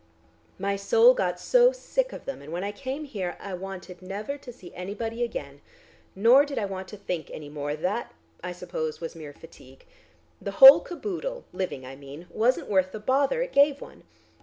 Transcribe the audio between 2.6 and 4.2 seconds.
I came here I wanted